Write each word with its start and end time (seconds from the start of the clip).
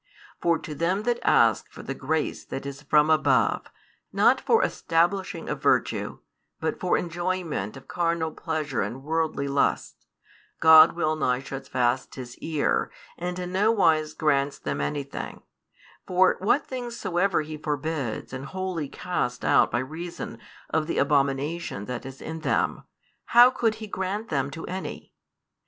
For 0.41 0.57
to 0.57 0.73
them 0.73 1.03
that 1.03 1.19
ask 1.21 1.71
for 1.71 1.83
the 1.83 1.93
grace 1.93 2.43
that 2.45 2.65
is 2.65 2.81
from 2.81 3.11
above, 3.11 3.67
not 4.11 4.41
for 4.41 4.63
establishing 4.63 5.47
of 5.47 5.61
virtue, 5.61 6.17
but 6.59 6.79
for 6.79 6.97
enjoyment 6.97 7.77
of 7.77 7.87
carnal 7.87 8.31
pleasure 8.31 8.81
and 8.81 9.03
worldly 9.03 9.47
lusts, 9.47 10.07
God 10.59 10.93
well 10.93 11.15
nigh 11.15 11.37
shuts 11.39 11.69
fast 11.69 12.15
His 12.15 12.35
ear, 12.39 12.89
and 13.15 13.37
in 13.37 13.51
no 13.51 13.71
wise 13.71 14.13
grants 14.15 14.57
them 14.57 14.81
anything; 14.81 15.43
for 16.07 16.35
what 16.39 16.65
things 16.65 16.97
soever 16.97 17.43
He 17.43 17.55
forbids 17.57 18.33
and 18.33 18.45
wholly 18.45 18.89
casts 18.89 19.45
out 19.45 19.69
by 19.69 19.77
reason 19.81 20.39
of 20.71 20.87
the 20.87 20.97
abomination 20.97 21.85
that 21.85 22.07
is 22.07 22.21
in 22.23 22.39
them, 22.39 22.85
how 23.25 23.51
could 23.51 23.75
He 23.75 23.85
grant 23.85 24.29
them 24.29 24.49
to 24.49 24.65
any? 24.65 25.13